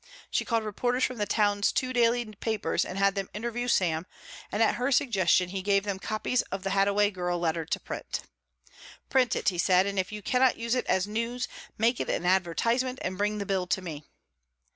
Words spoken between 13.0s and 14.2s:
and bring the bill to me."